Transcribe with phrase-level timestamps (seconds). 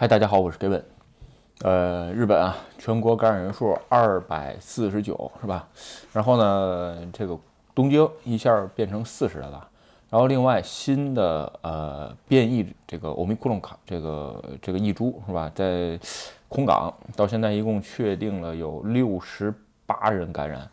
[0.00, 0.80] 嗨，大家好，我是 Gavin。
[1.60, 5.68] 呃，日本啊，全国感染人数二百四十九，是吧？
[6.14, 7.38] 然后呢，这个
[7.74, 9.68] 东京一下变成四十了。
[10.08, 15.52] 然后另外新的呃变异这个欧米克隆卡这个这个异株是吧？
[15.54, 16.00] 在
[16.48, 19.52] 空港到现在一共确定了有六十
[19.84, 20.66] 八人感染。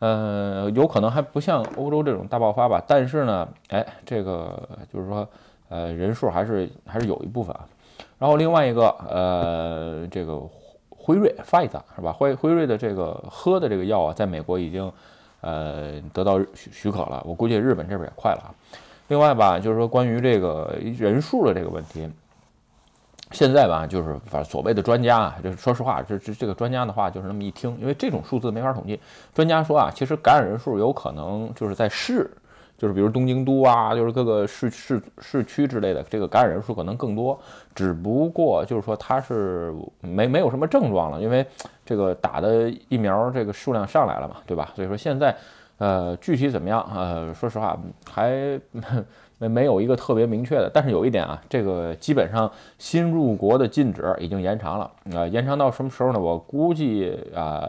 [0.00, 2.84] 呃，有可能还不像欧洲这种大爆发吧？
[2.86, 5.26] 但是呢，哎，这个就是说，
[5.70, 7.66] 呃，人数还是还是有一部分啊。
[8.18, 10.40] 然后另外一个，呃，这个
[10.90, 12.12] 辉瑞 f i z e 是吧？
[12.12, 14.92] 辉辉瑞的这个喝的这个药啊，在美国已经，
[15.40, 17.22] 呃，得到许许可了。
[17.24, 18.50] 我估计日本这边也快了啊。
[19.08, 22.10] 另外吧，就是说关于这个人数的这个问题，
[23.32, 29.00] 现在吧，就是反正所谓的专家啊，就是说实话，这这这个专家的话就是那么一听，因为这种数字没法统计。
[29.32, 32.30] 专家说啊，其实感染人数有可能就是在市。
[32.78, 37.36] 就是比如东京都啊，就是各个市市市区之类的，这个感染人数可能更多，
[37.74, 41.44] 只不过就是说它是没没有什么症状了，因为
[41.84, 44.70] 这个打的疫苗这个数量上来了嘛，对吧？
[44.76, 45.36] 所以说现在，
[45.78, 46.88] 呃，具体怎么样？
[46.94, 47.76] 呃，说实话
[48.08, 48.30] 还
[49.38, 52.48] 没没有一个特别明确的，但是有一点啊，这个基本上
[52.78, 56.20] 新入国的禁止已经延长了啊，延长到什么时候呢？
[56.20, 57.68] 我估计啊，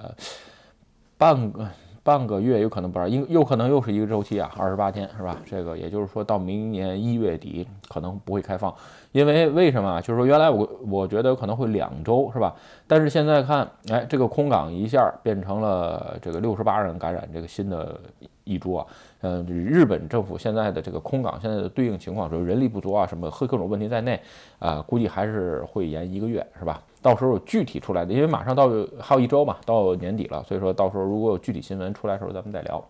[1.17, 1.67] 半个。
[2.03, 5.37] 半个月有可能不知道，因有可能又是一个周期啊，二十八天是吧？
[5.45, 8.73] 这个也就是说到明年一月底可能不会开放，
[9.11, 10.01] 因为为什么？
[10.01, 12.55] 就是说原来我我觉得可能会两周是吧？
[12.87, 17.99] 但是现在看，哎，这个空港一下变成了这个六十八人感染这个新的
[18.43, 18.85] 一株啊。
[19.21, 24.19] 嗯，日本政府现在的这个空港现在的对应情况，说人力不足啊，什么各种问题在内
[24.59, 26.81] 啊，估计还是会延一个月，是吧？
[27.01, 28.69] 到时候具体出来的，因为马上到
[28.99, 32.83] 还有一周嘛，到年底了，所以说到时候如果有具体新闻出来的时候，咱们再聊。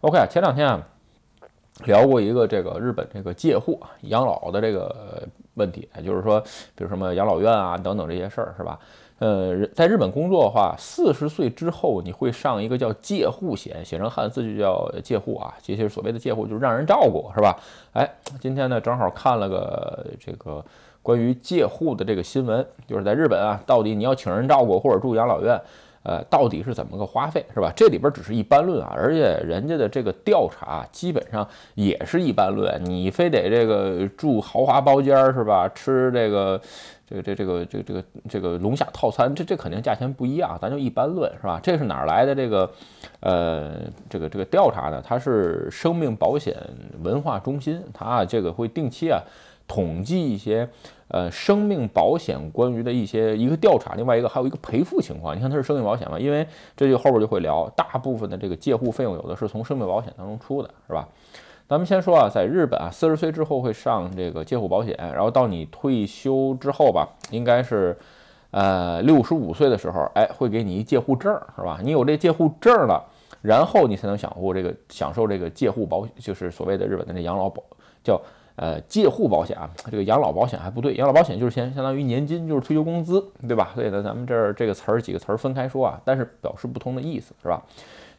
[0.00, 0.80] OK，前两天啊
[1.84, 6.40] 聊过一个这个日本这个介护养老的这个问题，就是说，
[6.74, 8.78] 比如什么养老院啊等等这些事儿，是吧？
[9.18, 15.52] 呃，在日本工作的话，四十岁之后你会上一个叫介护险，写成汉字就叫介护啊。
[15.60, 17.58] 其实所谓的介护就是让人照顾，是吧？
[17.94, 18.08] 哎，
[18.40, 20.64] 今天呢正好看了个这个
[21.02, 25.60] 关于介护的这个新闻，就是在日本啊，到底你要请人照顾或者住养老院，
[26.08, 27.70] 呃，到底是怎么个花费，是吧？
[27.76, 35.68] 这里边只是一般论啊，而且人家的这个调查基本上也是一般论，你非得这个住豪华包间是吧？
[35.68, 36.58] 吃这个。
[37.10, 41.58] 这个这这个这个这个这个龙虾套餐，这这肯定价钱不一样，咱就一般论是吧？
[41.62, 42.70] 这是哪儿来的这个
[43.20, 43.76] 呃
[44.10, 45.02] 这个这个调查呢？
[45.02, 46.54] 它是生命保险
[47.02, 49.22] 文化中心，它这个会定期啊
[49.68, 50.68] 统计一些
[51.08, 55.36] 呃生命保险关于的一些一个调查，另外一个还有一个赔付情况。
[55.36, 56.18] 你看它是生命保险嘛？
[56.18, 56.44] 因为
[56.76, 61.06] 这就后边就会聊，大部分的这个介护费用有的是从生命保险当中出的，是吧？
[61.68, 67.94] 咱们先说啊，在日本啊，四十岁之后会上这个介护保险，然后到你退休之后吧，应该是，
[68.52, 71.78] 呃，六十五岁的时候，哎，会给你一介护证，是吧？
[71.82, 73.04] 你有这介护证了，
[73.42, 77.62] 然后你才能享受这个享受这个介护保，就是所谓的日本的那养老保，
[78.02, 78.18] 叫
[78.58, 79.70] 呃借户保险啊。
[79.90, 83.70] 这个养老保险还不对，养老保险就是相相当于年金，就是退休工资，对吧？
[83.74, 87.62] 所以呢，咱们这儿这个词儿几个词儿分开说啊，但是表示不同的意思，是吧？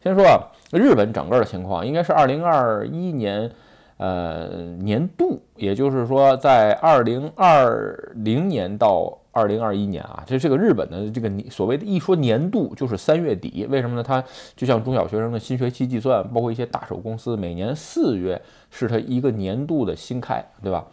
[0.01, 0.39] 先说啊，
[0.71, 3.51] 日本整个的情况应该是二零二一年，
[3.97, 4.47] 呃
[4.79, 14.03] 年度，也就是说在二零二零年到二零二一年啊，这这个日本的这个所谓的一说年度就是三月底，为什么呢？
[14.03, 14.23] 它
[14.55, 20.85] 就像中小学生的新学期计算，包括一些大手公司，每年四月是它一个年度的新开，对吧？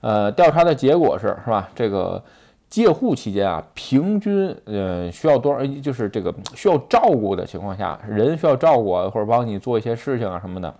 [0.00, 1.68] 呃，调查的结果是是吧？
[1.74, 2.22] 这个。
[2.70, 5.64] 介护期间啊，平均呃需要多少？
[5.80, 10.74] 就是这个需要照顾的情况下，人需要照顾或者帮你做一些事情啊什么的，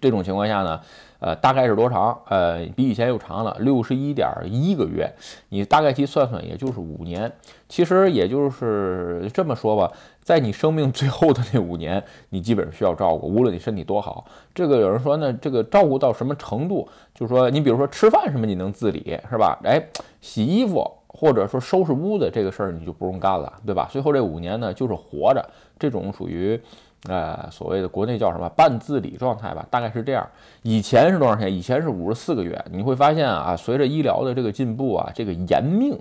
[0.00, 0.80] 这种情况下呢，
[1.22, 2.20] 呃，大概是多长？
[2.28, 5.08] 呃，比以前又长了六十一点一个月。
[5.50, 7.30] 你大概去算算，也就是五年。
[7.68, 9.90] 其实也就是这么说吧，
[10.20, 14.26] 在你生命最后的那五年，你基本上需要照顾，无论你身体多好。
[14.52, 16.88] 这个有人说呢，这个照顾到什么程度？
[17.14, 19.56] 就是说，你比如说吃饭什么你能自理是吧？
[19.62, 19.80] 哎。
[20.20, 23.88] 洗衣服或者说收拾屋子这个事儿你就不用干了，对吧？
[23.90, 25.44] 最后这五年呢，就是活着，
[25.78, 26.60] 这种属于，
[27.08, 30.24] 呃，所谓的国内叫什么半自理状态吧，大概是这样。
[30.62, 31.52] 以前是多少钱？
[31.52, 32.64] 以前是五十四个月。
[32.70, 35.98] 你会发现啊，随着医疗的这个进步啊，这个延命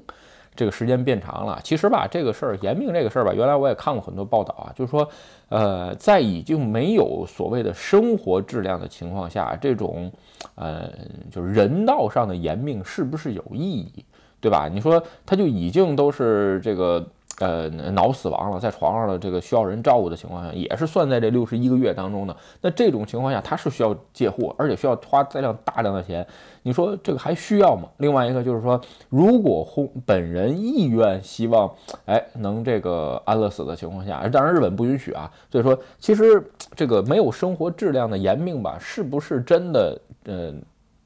[0.55, 1.59] 这个时间变长了。
[1.63, 5.07] 其实吧，这个事儿延命这个事儿吧，原来我也看过很多报道啊，就是说，
[5.49, 10.11] 呃，在已经没有所谓的生活质量的情况下，这种，
[10.53, 10.87] 呃，
[11.31, 14.05] 就是人道上的延命是不是有意义？
[14.39, 14.67] 对吧？
[14.67, 17.07] 你说他就已经都是这个
[17.41, 22.35] 呃脑死亡了，在床上了，这个需要人照顾的情况下，也是算在这六十一个月当中的。
[22.61, 26.25] 那这种情况下，他是需要借货，而且需要花大量大量的钱。
[26.61, 27.89] 你说这个还需要吗？
[27.97, 28.79] 另外一个就是说，
[29.09, 31.69] 如果轰本人意愿希望，
[32.05, 35.29] 哎，能这个安乐死的情况下，当然日本不允许啊。
[35.51, 36.41] 所以说，其实
[36.75, 39.99] 这个没有生活质量的延命吧，是不是真的？
[40.25, 40.61] 嗯。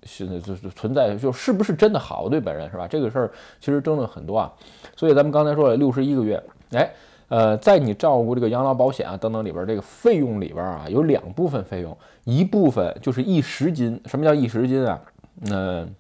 [0.06, 2.88] 现在就是存在，就是不是真的好对本人是吧？
[2.88, 4.52] 这个事儿其实争论很多啊。
[4.96, 6.42] 所以咱们刚才说了六十一个月，
[6.72, 6.90] 哎，
[7.28, 14.00] 呃，在你照顾这个养老保险啊等等里边，这个费用里边啊有两部分费用，一部分就是一时金。
[14.06, 15.02] 什么叫一时金啊？
[15.52, 15.94] 嗯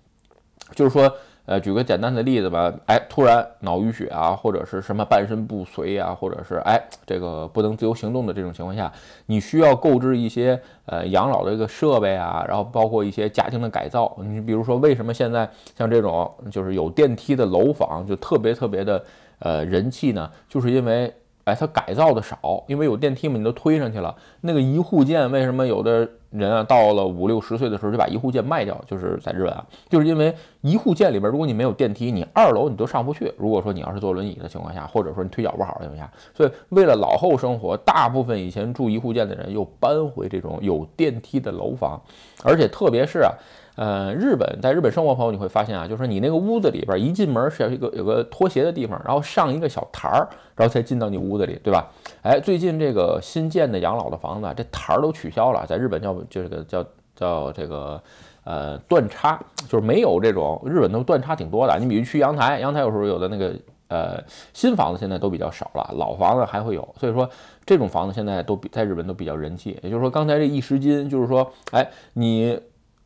[0.73, 1.13] 就是说。
[1.45, 8.91] 呃，举个简单的例子吧，哎，突然脑淤血啊，或者是什么半身不遂啊，或者是哎，这个不能自由行动的这种情况下，
[9.27, 14.15] 你需要购置一些呃养老的这个设备啊，然后包括一些家庭的改造。
[14.19, 19.03] 你比如说，为什么现在像这种就是有电梯的楼房就特别特别的
[19.39, 20.29] 呃人气呢？
[20.49, 21.13] 就是因为。
[21.45, 24.15] 哎，它改造的少，因为有电梯嘛，你都推上去了。
[24.41, 28.79] 那个一户建，为什么有的人啊，到了五六十岁的时候就把一户建卖掉？
[28.85, 33.33] 就是在日本啊，就是因为一户建里边，如果你没有电梯，你二楼你都上不去。
[33.37, 42.01] 如果说你要是坐轮椅的情况下，或者说你腿脚不好的情况下，所以为了老后生活，大部分以前住一户建的人又搬回这种有电梯的楼房，
[42.43, 43.31] 而且特别是啊。
[43.75, 51.91] 呃，日本在日本生活朋友你会发现啊，就是你那个屋子里边一进门是有一个有个拖鞋的地方，然后上一个小台儿，然后才进到你屋子里，对吧？
[52.21, 56.85] 哎，最近这个新建的养老的房子，这台儿都取消了，在日本叫这个叫
[57.15, 58.01] 叫这个
[58.45, 59.37] 呃断差，
[59.67, 61.77] 就是没有这种日本都断差挺多的。
[61.77, 63.53] 你比如去阳台，阳台有时候有的那个
[63.89, 64.23] 呃
[64.53, 67.29] 新房子现在都比较少了，老房子还会有，所以说
[67.65, 69.77] 这种房子现在都比在日本都比较人气。
[69.83, 72.57] 也就是说，刚才这一十斤，就是说，哎，你。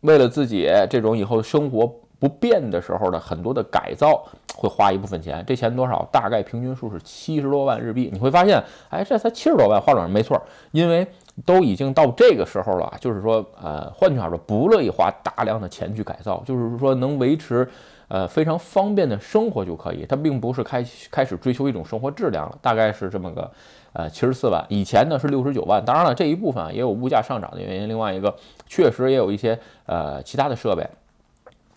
[0.02, 4.22] 为了自己这种以后生活不变的时候的很多的改造，
[4.56, 5.44] 会花一部分钱。
[5.48, 6.08] 这钱多少？
[6.12, 8.10] 大概平均数是七十多万日币。
[8.12, 10.42] 你会发现，哎，这才七十多万，花转没错。
[10.72, 11.08] 因为
[11.46, 17.66] 都已经到这个时候了，就是说，呃，换句话说，不乐意花大量的钱去改造，就是说能维持，
[18.10, 20.06] 呃，非常方便的生活就可以。
[20.06, 23.50] 它并不是开开始追求一种生活质量了，大概是这么个。
[23.92, 25.84] 呃，七十四万，以前呢是六十九万。
[25.84, 27.90] 当然了，这一部分也有物价上涨的原因。
[27.90, 28.32] 另外一个，
[28.68, 30.88] 确实也有一些呃其他的设备。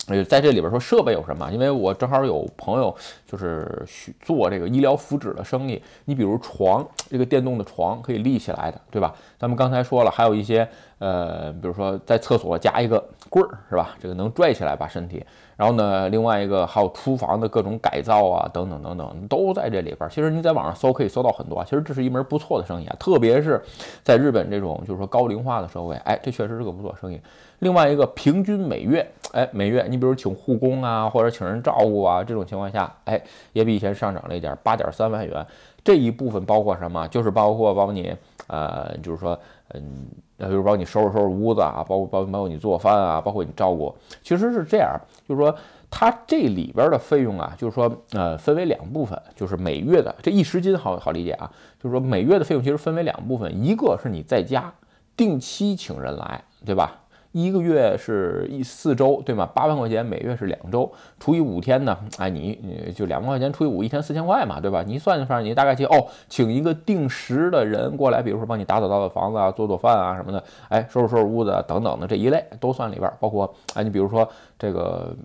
[0.09, 1.51] 呃，在这里边说设备有什么？
[1.51, 2.95] 因为我正好有朋友
[3.27, 3.83] 就是
[4.21, 5.83] 做这个医疗福祉的生意。
[6.05, 9.15] 你比如床，这个电动的床可以立起来的，对吧？
[9.39, 10.69] 咱们刚才说了，还有一些
[10.99, 13.03] 呃，比如说在厕所加一个
[13.33, 13.97] 棍儿，是吧？
[13.99, 15.25] 这个能拽起来把身体。
[15.57, 20.11] 然后呢，另外一个还有厨房的各种改造啊，等等等等，都在这里边。
[20.11, 21.65] 其实你在网上搜可以搜到很多。
[21.65, 23.63] 其实这是一门不错的生意啊，特别是
[24.03, 27.19] 在日本这种就是说高龄化的社会，哎，这确实是个不错生意。
[27.61, 35.47] 另外一个，平均每月，哎，每月你比如请护工啊，或者请人照顾啊，这种情况下，哎，也比以前上涨了一点，八点三万元。
[35.85, 37.07] 这一部分包括什么？
[37.09, 38.15] 就是包括帮你，
[38.47, 39.39] 呃，就是说，
[39.75, 40.07] 嗯。
[40.39, 45.55] 比如帮你收拾收拾屋子啊，包括包包括你做饭啊，包括你照顾，其实是这样，就是说
[45.89, 51.49] 它这里边的费用啊，就是说呃分为两部分，就是每月的这一十斤好好理解啊，
[51.81, 54.75] 就是说每月的费用其实分为两部分，一个是你在家
[55.17, 57.02] 定期请人来，对吧？
[57.33, 59.47] 一个月是一四周，对吗？
[59.55, 61.99] 八万块钱每月是两周，除以五天呢？
[62.19, 64.83] 哎，你你就两万块钱除以五，一天四千块嘛，对吧？
[64.87, 74.29] 你算一算，你大概去哦，请一个定时的人过来，比如说帮你打扫打扫房子啊，做做饭啊什么的，哎，收拾收拾屋子等等的这一类都算里边，包括哎，你比如说
[74.59, 75.17] 这个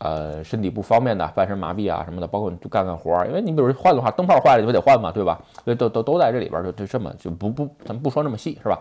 [0.00, 5.40] 呃身体不方便的，半身麻痹啊什么的，包括你就干干活儿，因为你比如换的话，灯泡坏了你不得换嘛，对吧？
[5.64, 8.78] 所以都都都在这里边，就就这么就不不咱不说那么细，是吧？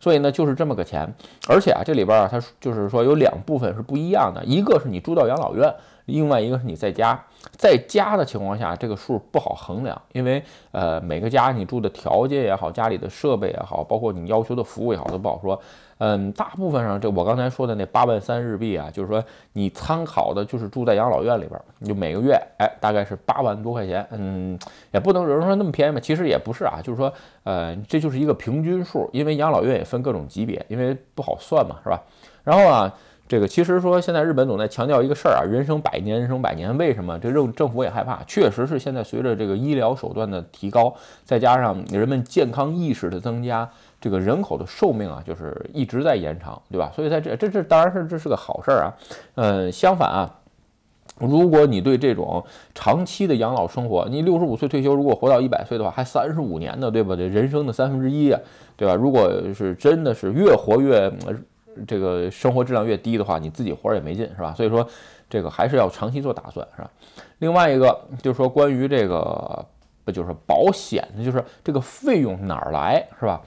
[0.00, 1.08] 所以呢，就是这么个钱，
[1.48, 5.72] 而且啊，这里边啊，它就是说有两部分是不一样的，一个是你住到养老院，
[6.06, 7.22] 另外一个是你在家。
[7.56, 15.60] 在家的情况下，这个数不好衡量，因为呃，每个家你住的条件也好，家里的设备也好，包括你要求的服务也好，都不好说。
[16.04, 24.04] 嗯，大部分上，这我刚才说的那八万三日币啊，就是说你参考的就是住在养老院里边，你就每个月，哎，大概是八万多块钱。
[24.10, 24.58] 嗯，
[24.90, 27.12] 也不能有人说那么便宜嘛，其实也不是啊，就是说，
[27.44, 32.02] 呃，这就是一个平均数，因为养老院也分各种级别，因为不好算嘛，是吧？
[32.42, 32.92] 然后啊。
[33.28, 36.76] 这个其实说，现在日本总在强调一个事儿啊，人生百年，人生百年。
[36.76, 37.18] 为什么？
[37.18, 40.94] 这政政府也害怕，确实是现在随着这个医疗手段的提高，
[41.24, 43.66] 再加上人们健康意识的增加，
[44.02, 46.92] 这个人口的寿命啊，就是一直在延长，对吧？
[46.94, 48.92] 所以在这这这当然是这是个好事儿啊。
[49.36, 50.40] 嗯，相反啊，
[51.18, 52.44] 如果你对这种
[52.74, 57.16] 长期的养老生活，你六十五岁退休，如果活到一百岁的话，还三十五年呢，对吧？
[57.16, 58.40] 这人生的三分之一啊，
[58.76, 58.94] 对吧？
[58.94, 61.10] 如果是真的是越活越。
[61.86, 64.52] 这个生活质量越低的话，你自己活也没劲，是吧？
[64.54, 64.86] 所以说，
[65.30, 66.90] 这个还是要长期做打算，是吧？
[67.38, 69.64] 另外一个就是说，关于这个
[70.04, 73.40] 不就是保险的，就是这个费用哪儿来，是吧？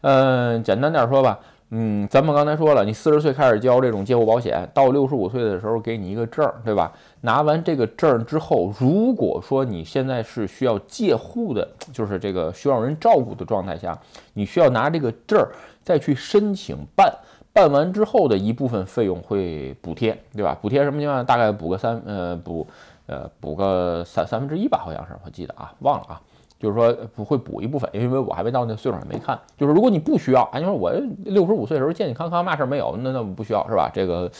[0.00, 1.38] 嗯，简单点说吧。
[1.70, 6.92] 嗯，咱们刚才说了，你四十岁开始交这种借户保险，到六十五岁的时候给你一个证，对吧？
[7.22, 13.98] 拿完这个证之后，如果说你现在是需要借户的，就是这个需要人照顾的状态下，
[14.34, 15.44] 你需要拿这个证
[15.82, 17.12] 再去申请办，
[17.52, 20.56] 办完之后的一部分费用会补贴，对吧？
[20.62, 21.26] 补贴什么情况？
[21.26, 22.64] 大概补个三呃补
[23.06, 26.22] 呃补个三三分之一吧，好像是我记得啊，忘了啊。
[26.58, 29.38] 就是说不会补一部分，因为我还没到那岁数，没看。
[29.58, 30.90] 就是如果你不需要，啊，你说我
[31.24, 33.90] 六十五岁的时候健健康康，嘛事儿没有，那那不需要是吧？
[33.92, 34.30] 这个，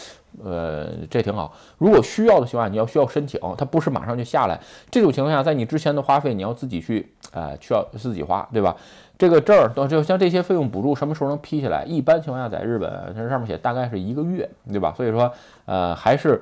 [0.42, 1.52] 呃，这挺好。
[1.76, 4.58] 如果需要的情况下，你要需要申请，它不是马上就下来。
[4.90, 8.74] 这种情况下，在你之前的花费，你要自己去，呃，需要自己花，对吧？
[9.18, 11.84] 这个证儿，就像这些费用补助，什么时候能批下来？
[11.84, 14.94] 一般情况下，在日本，它上面写大概是一个月，对吧？
[14.96, 15.30] 所以说，
[15.66, 16.40] 呃，还是。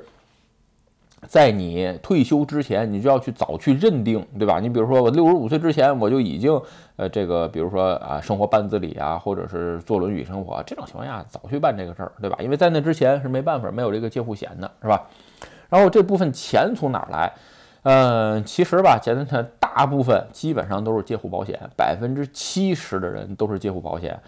[1.27, 4.61] 在你退休之前，你就要去早去认定，对吧？
[4.61, 6.61] 你比如说，我六十五岁之前我就已经，
[6.97, 12.37] 呃，这个，比如说啊，生活半自理啊，或者是坐轮椅生活，这种情况下早去办这个事儿，对吧？
[12.41, 15.03] 因为在那之前是没办法，没有这个借户险的，是吧？
[15.69, 17.33] 然后这部分钱从哪儿来？
[17.83, 24.19] 嗯，其实吧，简单讲，大部分基本上都是借户保险，百分之七十的人都是借户保险。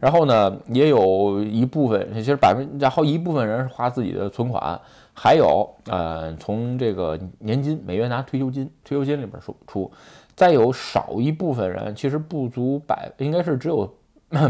[0.00, 4.80] 然后呢，也有一部分，其实百分，然后一部分人是花自己的存款。
[5.14, 9.90] 还有，呃，从这个年金每月拿退休金，退休金里边出出，
[10.34, 13.88] 再有少一部分人，其实不足百，应该是只有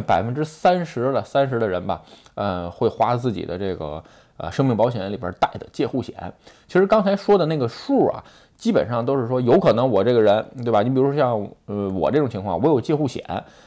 [0.07, 2.03] 百分之三十的三十的人吧，
[2.35, 4.03] 呃，会花自己的这个
[4.39, 6.33] 呃生命保险里边带的借户险。
[6.67, 8.25] 其实刚才说的那个数啊。
[8.57, 10.83] 基本上都是说，有可能我这个人，对吧？
[10.83, 13.25] 你比如说像呃我这种情况，我有借户险，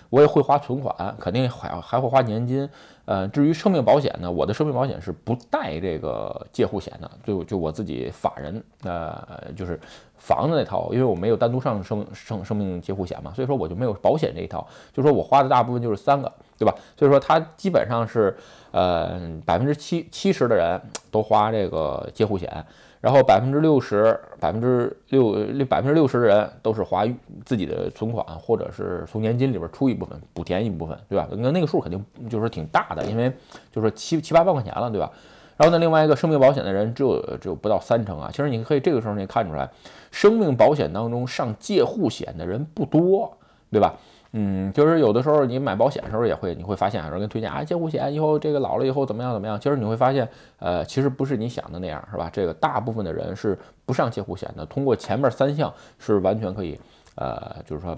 [0.09, 2.67] 我也会花存款，肯定还还会花年金。
[3.05, 9.17] 呃，至于生命保险呢，我的生命保险是不带这个借户险的，就就我自己法人，呃，
[9.55, 9.79] 就是
[10.17, 14.67] 房子那套，因为我没有单独上生生生命借户险嘛，所以说我就没有保险这一套。
[14.93, 16.75] 就说我花的大部分就是三个，对吧？
[16.97, 18.35] 所以说它基本上是
[18.71, 20.77] 呃百分之七七十的人
[21.09, 22.65] 都花这个借户险。
[22.99, 27.05] 然后百分之六十，百分之六六百分之六十的人都是花
[27.45, 31.27] 自己的存款，或者是从年金里边出一部分补填一部分，对吧？
[31.31, 33.31] 那那个数肯定就是挺大的，因为
[33.71, 35.11] 就是七七八万块钱了，对吧？
[35.57, 38.29] 然后呢，另外一个生命保险的人只有只有不到三成啊。
[38.31, 39.69] 其实你可以这个时候你看出来，
[40.11, 43.35] 生命保险当中上借户险的人不多，
[43.71, 43.95] 对吧？
[44.33, 49.59] 嗯，就是有的时候你买保险的时候也会，你会发现有人给推荐啊，借户险以后这个老了以后怎么样怎么样。
[49.59, 50.27] 其实你会发现，
[50.59, 52.29] 呃，其实不是你想的那样，是吧？
[52.31, 56.79] 这个大部分的人是不上借户险的，通过前面三项是完全可以，
[57.15, 57.97] 呃，就是说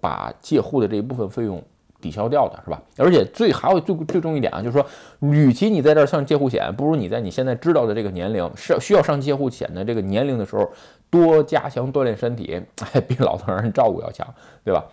[0.00, 1.62] 把借户的这一部分费用
[2.00, 2.80] 抵消掉的，是吧？
[2.98, 4.86] 而且最还有最最重一点啊，就是说，
[5.20, 10.70] 与其你在这儿上借户险，不如你在你现在知道的这个年龄是需要上借户险的这个年龄的时候，
[11.08, 14.26] 多加强锻炼身体，哎，比老头人照顾要强，
[14.62, 14.84] 对吧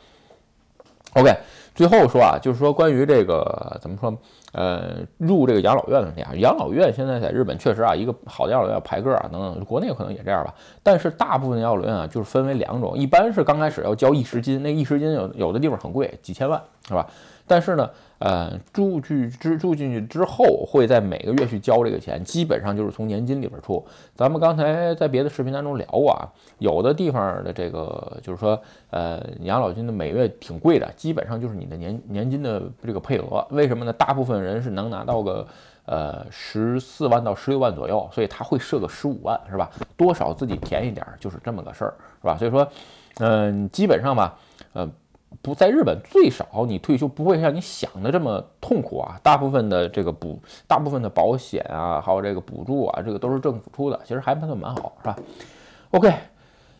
[1.14, 1.36] ？OK，
[1.74, 4.18] 最后说啊，就是说关于这个怎么说，
[4.54, 10.54] 呃，入这个养老院的问题啊，养老院现在在日本确实啊，一个好的养老院排个啊，等等，国内可能也这样吧。
[10.82, 17.06] 但是大部分的养老院啊，就是分为两种，一般是刚开始要交一时金，那一时金有有的地方很贵，几千万，是吧？
[17.46, 17.89] 但是呢。
[18.20, 23.86] 呃，住去之住进去之后，会在每个月去交这个钱，基本上就是从年金里边出。
[24.16, 26.25] 咱们刚才在别的视频当中聊过啊，
[26.58, 33.46] 有的地方的这个就是说，呃，养老金的每月挺贵的，基本上就是你的年年金的这个配额。
[33.51, 33.94] 为什么呢？
[33.94, 35.48] 大部分人是能拿到个
[35.86, 39.70] 呃十四万到十六万左右，所以他会设个十五万，是吧？
[39.96, 42.38] 多少自己填一点，就是这么个事儿，是吧？
[42.38, 42.67] 所以说，
[43.20, 44.38] 嗯，基本上吧，
[44.74, 44.89] 呃。
[45.41, 49.20] 不在日本，最少你退休不会像你想的这么痛苦啊！
[49.22, 55.17] 大部分的这个补，大部分的保险啊，还有这个补助啊，这个都是政府出的，其实还算蛮好，是吧
[55.91, 56.13] ？OK。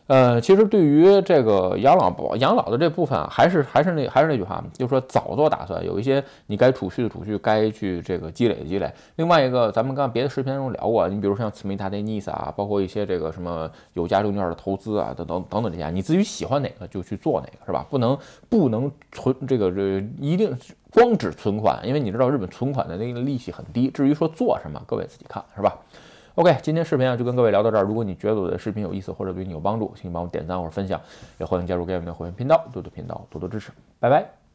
[0.08, 8.90] 呃，其实对于这个养老保养老的这部分啊，还是还是那还是那句话，就是说早做打算，有一些你该储蓄的储蓄，该去这个积累的积累。
[9.16, 17.84] 另外一个，咱们刚别的视频中聊过，你比如像慈眉大内 NISA 啊，包括一些这个什么有价证券的投资啊，等等等等这些，你自己喜欢哪个就去做哪个，是吧？
[17.90, 18.16] 不能
[18.48, 20.56] 不能存这个这一定
[20.90, 23.90] 光只存款，因为你知道日本存款的那个利息很低。
[23.90, 25.76] 至于说做什么，各位自己看，是吧
[26.38, 27.82] ？OK，今天视频啊就跟各位聊到这儿。
[27.82, 31.00] 如果你觉得我的视频有意思或者对你有帮助，请帮我点赞或者分享，
[31.36, 34.47] 也欢迎加入 Game 的会员频道，多多频道多多支持，拜拜。